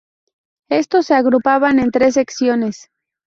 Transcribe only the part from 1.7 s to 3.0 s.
en tres secciones.